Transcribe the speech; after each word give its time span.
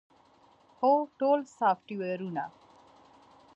هو، 0.79 0.93
ټول 1.19 1.39
سافټویرونه 1.57 2.45